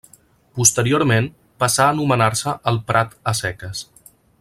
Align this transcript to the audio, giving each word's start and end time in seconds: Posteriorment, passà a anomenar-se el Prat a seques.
Posteriorment, 0.59 1.27
passà 1.65 1.85
a 1.87 1.93
anomenar-se 1.97 2.57
el 2.73 2.83
Prat 2.91 3.17
a 3.33 3.39
seques. 3.45 3.87